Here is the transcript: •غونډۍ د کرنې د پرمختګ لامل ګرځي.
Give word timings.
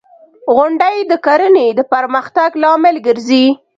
•غونډۍ 0.55 0.97
د 1.11 1.13
کرنې 1.25 1.67
د 1.77 1.81
پرمختګ 1.93 2.49
لامل 2.61 2.95
ګرځي. 3.07 3.45